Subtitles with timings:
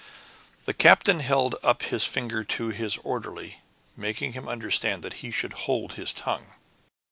[0.65, 3.61] The captain held up his finger to his orderly,
[3.95, 6.55] making him understand that he should hold his tongue.